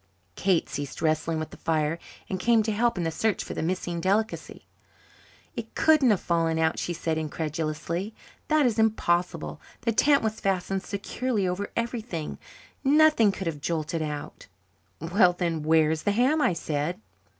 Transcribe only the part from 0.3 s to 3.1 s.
Kate ceased wrestling with the fire and came to help in